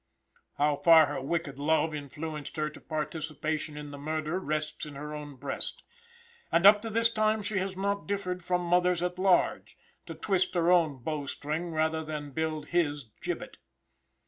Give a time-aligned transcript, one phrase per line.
[0.57, 5.13] How far her wicked love influenced her to participation in the murder rests in her
[5.13, 5.83] own breast,
[6.51, 9.77] and up to this time she has not differed from mothers at large
[10.07, 13.57] to twist her own bow string rather than build his gibbet.